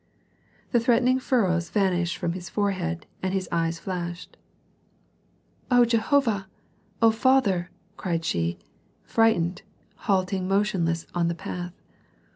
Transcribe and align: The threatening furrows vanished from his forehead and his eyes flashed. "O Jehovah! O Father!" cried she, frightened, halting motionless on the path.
The 0.71 0.79
threatening 0.79 1.19
furrows 1.19 1.69
vanished 1.69 2.17
from 2.17 2.33
his 2.33 2.49
forehead 2.49 3.05
and 3.21 3.35
his 3.35 3.47
eyes 3.51 3.77
flashed. 3.77 4.35
"O 5.69 5.85
Jehovah! 5.85 6.47
O 7.03 7.11
Father!" 7.11 7.69
cried 7.97 8.25
she, 8.25 8.57
frightened, 9.03 9.61
halting 10.07 10.47
motionless 10.47 11.05
on 11.13 11.27
the 11.27 11.35
path. 11.35 11.75